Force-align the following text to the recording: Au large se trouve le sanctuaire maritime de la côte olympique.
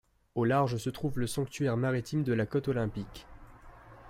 Au 0.33 0.45
large 0.45 0.77
se 0.77 0.89
trouve 0.89 1.19
le 1.19 1.27
sanctuaire 1.27 1.77
maritime 1.77 2.23
de 2.23 2.33
la 2.33 2.47
côte 2.47 2.69
olympique. 2.69 3.27